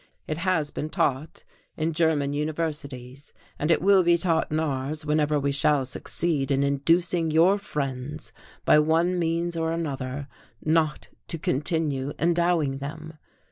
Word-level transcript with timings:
It 0.27 0.39
has 0.39 0.71
been 0.71 0.89
taught 0.89 1.43
in 1.77 1.93
German 1.93 2.33
universities, 2.33 3.33
and 3.59 3.69
it 3.69 3.83
will 3.83 4.01
be 4.01 4.17
taught 4.17 4.49
in 4.51 4.59
ours 4.59 5.05
whenever 5.05 5.39
we 5.39 5.51
shall 5.51 5.85
succeed 5.85 6.49
in 6.49 6.63
inducing 6.63 7.29
your 7.29 7.59
friends, 7.59 8.33
by 8.65 8.79
one 8.79 9.19
means 9.19 9.55
or 9.55 9.71
another, 9.71 10.27
not 10.65 11.09
to 11.27 11.37
continue 11.37 12.13
endowing 12.17 12.79
them. 12.79 13.19